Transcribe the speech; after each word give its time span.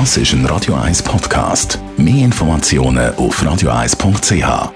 Das 0.00 0.16
ist 0.16 0.32
ein 0.32 0.44
Radio 0.46 0.74
1 0.74 1.04
Podcast. 1.04 1.78
Mehr 1.96 2.24
Informationen 2.24 3.14
auf 3.14 3.40
radio1.ch. 3.40 4.72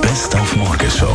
Best 0.00 0.34
auf 0.34 0.56
Morgenshow 0.56 1.06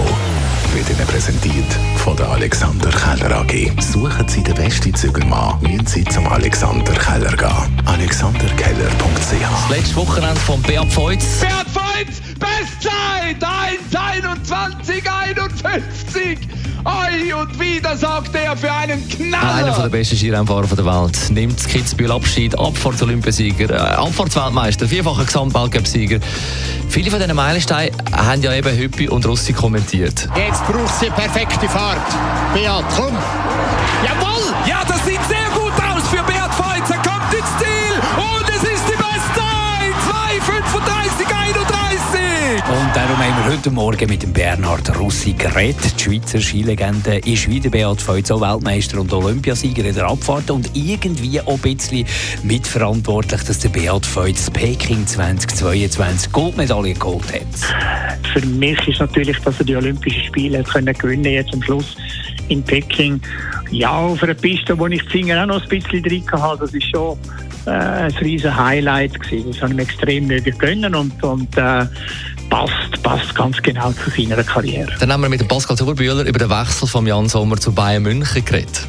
wird 0.74 0.90
Ihnen 0.90 1.06
präsentiert 1.08 1.66
von 1.98 2.16
der 2.16 2.30
Alexander 2.30 2.90
Keller 2.90 3.40
AG. 3.42 3.82
Suchen 3.82 4.30
Sie 4.30 4.44
den 4.44 4.56
besten 4.56 4.96
Zügelmann, 4.96 5.60
müssen 5.62 5.86
Sie 5.86 6.06
zum 6.06 6.26
Alexander 6.28 6.94
Keller 6.94 7.36
gehen. 7.36 7.82
AlexanderKeller.ch 7.86 9.70
Das 9.70 9.78
letzte 9.78 9.96
Wochenende 9.98 10.40
von 10.40 10.62
Beat 10.62 10.90
Feutz. 10.94 11.42
Beat 11.42 11.68
Feutz, 11.74 12.22
Bestzeit 12.40 13.44
1,21,51. 13.92 16.38
Oi, 16.86 17.34
und 17.34 17.60
wieder 17.60 17.98
sagt 17.98 18.34
er 18.36 18.56
für 18.56 18.72
einen 18.72 19.10
Knaller. 19.10 19.66
Einer 19.66 19.76
der 19.78 19.90
besten 19.90 20.16
Skirennfahrer 20.16 20.68
der 20.68 20.86
Welt 20.86 21.18
nimmt 21.32 21.58
das 21.58 21.68
Kitzbühel 21.68 22.12
Abschied, 22.12 22.58
Abfahrts-Olympiasieger, 22.58 23.70
äh, 23.72 23.96
Abfahrtsweltmeister, 23.96 24.88
vierfacher 24.88 25.26
Gesamtweltcup-Sieger. 25.26 26.20
Viele 26.90 27.12
von 27.12 27.20
diesen 27.20 27.36
Meilensteinen 27.36 27.94
haben 28.14 28.42
ja 28.42 28.54
eben 28.54 28.78
Hüppi 28.78 29.10
und 29.10 29.26
Russi 29.26 29.52
kommentiert. 29.52 30.30
Jetzt 30.38 30.66
braucht 30.66 30.98
sie 31.00 31.10
perfekte 31.10 31.68
Fahrt. 31.68 32.00
Beat, 32.54 32.86
komm. 32.96 33.18
Jawohl! 34.06 34.54
Ja, 34.66 34.84
das 34.88 35.04
sieht 35.06 35.20
heute 43.58 43.72
Morgen 43.72 44.08
mit 44.08 44.22
dem 44.22 44.34
Bernhard 44.34 45.00
Russi 45.00 45.34
geredet. 45.34 45.96
Die 45.98 46.04
Schweizer 46.04 46.40
Skilegende 46.40 47.18
ist 47.26 47.50
wieder 47.50 47.72
Beat 47.72 48.00
Feutz, 48.00 48.30
auch 48.30 48.40
Weltmeister 48.40 49.02
und 49.02 49.12
Olympiasieger 49.12 49.84
in 49.84 49.96
der 49.96 50.08
Abfahrt 50.08 50.52
und 50.52 50.70
irgendwie 50.76 51.42
auch 51.42 51.56
ein 51.56 51.76
bisschen 51.76 52.06
mitverantwortlich, 52.44 53.42
dass 53.42 53.58
der 53.60 53.70
Beat 53.70 54.06
Feutz 54.06 54.52
Peking 54.52 55.08
2022 55.08 56.32
Goldmedaille 56.32 56.94
geholt 56.94 57.34
hat. 57.34 58.28
Für 58.32 58.46
mich 58.46 58.88
ist 58.88 59.00
natürlich, 59.00 59.40
dass 59.40 59.58
er 59.58 59.66
die 59.66 59.76
Olympischen 59.76 60.24
Spiele 60.26 60.62
können 60.62 60.94
gewinnen 60.94 61.26
jetzt 61.26 61.52
am 61.52 61.64
Schluss 61.64 61.98
in 62.50 62.62
Peking. 62.62 63.20
Ja, 63.72 63.90
auf 63.90 64.22
einer 64.22 64.36
Piste, 64.36 64.78
wo 64.78 64.86
ich 64.86 65.02
die 65.02 65.10
Finger 65.10 65.42
auch 65.42 65.48
noch 65.48 65.64
ein 65.64 65.68
bisschen 65.68 66.04
drin 66.04 66.24
hatte, 66.32 66.60
das 66.60 66.74
ist 66.76 66.92
schon 66.92 67.18
äh, 67.66 67.72
ein 67.72 68.12
riesen 68.22 68.56
Highlight 68.56 69.20
gewesen. 69.20 69.52
Das 69.52 69.62
habe 69.64 69.74
ich 69.74 69.80
extrem 69.80 70.28
nötig 70.28 70.60
gönnen 70.60 70.94
und, 70.94 71.24
und 71.24 71.58
äh, 71.58 71.86
passt, 72.50 73.04
passt 73.04 73.36
ganz 73.36 73.62
genau 73.62 73.92
zu 73.92 74.10
seiner 74.10 74.44
Karriere. 74.44 74.92
Dann 75.00 75.12
haben 75.12 75.22
wir 75.22 75.30
mit 75.30 75.42
dem 75.42 75.48
Pascal 75.48 75.78
Zuberbühler 75.78 76.24
über 76.24 76.40
den 76.40 76.50
Wechsel 76.50 76.88
von 76.88 77.06
Jan 77.06 77.28
Sommer 77.28 77.58
zu 77.58 77.74
Bayern 77.74 78.04
München 78.04 78.44
geredet. 78.44 78.88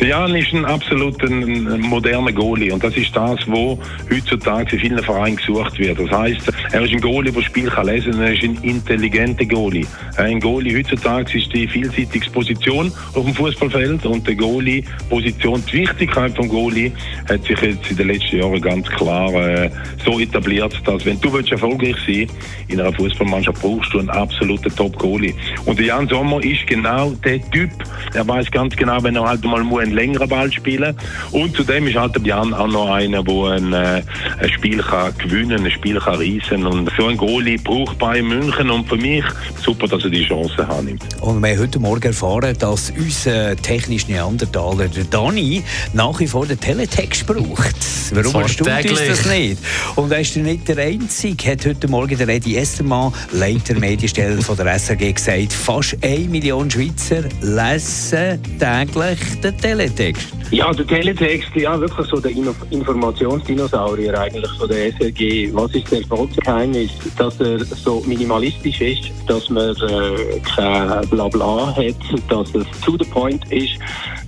Der 0.00 0.08
Jan 0.08 0.34
ist 0.34 0.52
ein 0.52 0.64
absolut 0.64 1.22
ein, 1.22 1.66
ein 1.66 1.80
moderner 1.80 2.32
Goalie 2.32 2.72
und 2.72 2.82
das 2.84 2.96
ist 2.96 3.14
das, 3.14 3.40
wo 3.46 3.78
heutzutage 4.10 4.76
in 4.76 4.80
vielen 4.80 5.02
Vereinen 5.02 5.36
gesucht 5.36 5.78
wird. 5.78 5.98
Das 5.98 6.10
heißt, 6.10 6.52
er 6.72 6.82
ist 6.82 6.92
ein 6.92 7.00
Goalie, 7.00 7.32
der 7.32 7.40
das 7.40 7.44
Spiel 7.44 7.68
kann 7.68 7.86
lesen, 7.86 8.20
er 8.20 8.32
ist 8.32 8.42
ein 8.42 8.56
intelligenter 8.62 9.46
Goalie. 9.46 9.86
Ein 10.16 10.40
Goalie 10.40 10.78
heutzutage 10.78 11.38
ist 11.38 11.52
die 11.52 11.66
vielseitigste 11.66 12.30
Position 12.30 12.92
auf 13.14 13.24
dem 13.24 13.34
Fußballfeld 13.34 14.04
und 14.06 14.26
der 14.26 14.34
Goalie-Position, 14.34 15.62
die 15.72 15.78
Wichtigkeit 15.78 16.36
vom 16.36 16.48
Goalie 16.48 16.92
hat 17.28 17.44
sich 17.44 17.60
jetzt 17.60 17.90
in 17.90 17.96
den 17.96 18.08
letzten 18.08 18.38
Jahren 18.38 18.60
ganz 18.60 18.86
klar 18.88 19.32
äh, 19.34 19.70
so 20.04 20.20
etabliert, 20.20 20.74
dass 20.84 21.04
wenn 21.04 21.20
du 21.20 21.32
willst 21.32 21.52
erfolgreich 21.52 21.96
sein 22.06 22.26
in 22.68 22.80
einer 22.80 22.92
Fußballmannschaft 23.10 23.60
brauchst 23.60 23.92
du 23.92 23.98
einen 23.98 24.10
absoluten 24.10 24.74
Top-Goalie. 24.74 25.34
Und 25.64 25.78
der 25.78 25.86
Jan 25.86 26.08
Sommer 26.08 26.42
ist 26.42 26.66
genau 26.66 27.10
der 27.24 27.40
Typ. 27.50 27.70
Er 28.14 28.26
weiß 28.26 28.50
ganz 28.50 28.76
genau, 28.76 29.02
wenn 29.02 29.16
er 29.16 29.28
halt 29.28 29.44
mal 29.44 29.62
muss 29.62 29.82
einen 29.82 29.92
längeren 29.92 30.28
Ball 30.28 30.50
spielen 30.52 30.96
und 31.32 31.54
zudem 31.56 31.86
ist 31.86 31.96
halt 31.96 32.14
der 32.16 32.22
Jan 32.22 32.54
auch 32.54 32.66
noch 32.66 32.90
einer, 32.90 33.22
der 33.22 33.44
ein, 33.44 33.72
äh, 33.72 34.02
ein 34.38 34.48
Spiel 34.48 34.78
kann 34.78 35.12
gewinnen, 35.18 35.64
ein 35.64 35.70
Spiel 35.70 35.98
kann 35.98 36.16
reissen 36.16 36.66
und 36.66 36.90
so 36.96 37.06
ein 37.06 37.16
Goalie 37.16 37.58
braucht 37.58 37.98
bei 37.98 38.22
München 38.22 38.70
und 38.70 38.88
für 38.88 38.96
mich 38.96 39.24
super, 39.62 39.86
dass 39.86 40.04
er 40.04 40.10
die 40.10 40.24
Chance 40.24 40.66
hat. 40.66 40.76
Und 41.20 41.42
wir 41.42 41.50
haben 41.50 41.58
heute 41.58 41.78
Morgen 41.78 42.02
erfahren, 42.02 42.56
dass 42.58 42.92
unser 42.96 43.56
technischer 43.56 44.12
Neandertaler, 44.12 44.88
der 44.88 45.04
Dani, 45.04 45.62
nach 45.92 46.18
wie 46.20 46.26
vor 46.26 46.46
den 46.46 46.60
Teletext 46.60 47.26
braucht. 47.26 47.76
Warum 48.12 48.42
erstaunt 48.42 48.90
uns 48.90 49.06
das 49.06 49.26
nicht? 49.26 49.58
Und 49.96 50.12
er 50.12 50.20
ist 50.20 50.36
nicht 50.36 50.68
der 50.68 50.78
Einzige, 50.78 51.52
hat 51.52 51.66
heute 51.66 51.88
Morgen 51.88 52.16
der 52.16 52.28
Edi 52.28 52.56
Estermann, 52.86 53.12
Leiter 53.32 53.74
Medienstelle 53.78 54.40
von 54.40 54.56
der 54.56 54.78
SRG, 54.78 55.12
gesagt, 55.12 55.52
fast 55.52 55.96
1 56.02 56.28
Million 56.28 56.70
Schweizer 56.70 57.24
lesen 57.40 58.40
täglich 58.58 59.18
den 59.42 59.58
Teletext. 59.58 60.35
Ja, 60.52 60.72
der 60.72 60.86
Teletext, 60.86 61.50
ja, 61.56 61.78
wirklich 61.78 62.06
so 62.06 62.20
der 62.20 62.30
Informationsdinosaurier 62.70 64.16
eigentlich 64.16 64.50
von 64.52 64.68
der 64.68 64.92
SRG. 64.92 65.52
Was 65.52 65.74
ist 65.74 65.90
das 65.90 66.02
Erfolgsgeheimnis? 66.02 66.92
Dass 67.18 67.40
er 67.40 67.64
so 67.64 68.00
minimalistisch 68.06 68.80
ist, 68.80 69.10
dass 69.26 69.50
man 69.50 69.74
äh, 69.74 70.40
kein 70.54 71.08
Blabla 71.08 71.74
hat, 71.74 71.96
dass 72.28 72.54
es 72.54 72.66
to 72.84 72.96
the 72.96 73.04
point 73.10 73.44
ist. 73.50 73.72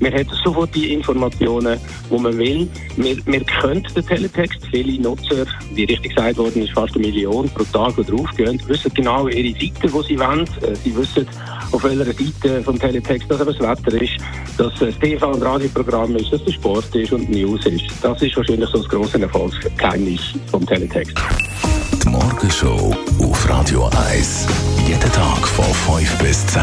Man 0.00 0.12
hat 0.12 0.26
sofort 0.42 0.74
die 0.74 0.92
Informationen, 0.92 1.78
die 2.10 2.18
man 2.18 2.36
will. 2.36 2.68
Wir, 2.96 3.16
wir 3.24 3.44
können 3.44 3.86
den 3.94 4.04
Teletext. 4.04 4.58
Viele 4.72 5.00
Nutzer, 5.00 5.46
wie 5.74 5.84
richtig 5.84 6.16
gesagt 6.16 6.36
worden 6.38 6.62
ist, 6.62 6.72
fast 6.72 6.96
eine 6.96 7.06
Million 7.06 7.48
pro 7.50 7.62
Tag, 7.64 7.94
die 7.96 8.04
draufgehen, 8.04 8.60
wissen 8.66 8.92
genau 8.92 9.28
ihre 9.28 9.52
Seite, 9.52 9.72
die 9.82 10.02
sie 10.08 10.18
wollen. 10.18 10.48
Äh, 10.62 10.74
Sie 10.82 10.96
wissen, 10.96 11.26
auf 11.72 11.84
welcher 11.84 12.04
Seite 12.04 12.62
vom 12.62 12.78
Teletext 12.78 13.30
eben 13.30 13.44
das 13.44 13.58
Wetter 13.60 14.02
ist, 14.02 14.16
dass 14.56 14.72
es 14.74 14.78
das 14.80 14.94
TV- 14.98 15.26
und 15.26 15.42
Radioprogramm 15.42 16.16
ist, 16.16 16.32
dass 16.32 16.44
der 16.44 16.52
Sport 16.52 16.94
ist 16.94 17.12
und 17.12 17.30
News 17.30 17.64
ist. 17.66 17.84
Das 18.02 18.20
ist 18.22 18.36
wahrscheinlich 18.36 18.68
so 18.70 18.78
das 18.78 18.88
grosse 18.88 19.20
Erfolgsgeheimnis 19.20 20.20
vom 20.50 20.66
Teletext. 20.66 21.16
Die 22.02 22.08
Morgenshow 22.08 22.94
auf 23.20 23.48
Radio 23.48 23.90
1. 24.10 24.46
Jeden 24.86 25.12
Tag 25.12 25.46
von 25.46 25.98
5 25.98 26.18
bis 26.18 26.46
10. 26.46 26.62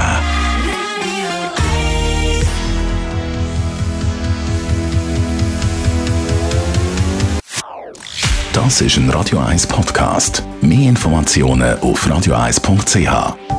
Das 8.53 8.79
ist 8.79 8.95
ein 8.95 9.09
Radio 9.09 9.39
1 9.39 9.67
Podcast. 9.67 10.41
Mehr 10.61 10.87
Informationen 10.89 11.77
auf 11.79 12.07
radio1.ch. 12.07 13.54